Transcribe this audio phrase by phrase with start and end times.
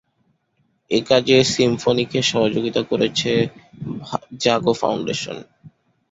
[0.91, 3.31] এ কাজে সিম্ফনিকে সহযোগিতা করেছে
[4.41, 5.37] জাগো ফাউন্ডেশন।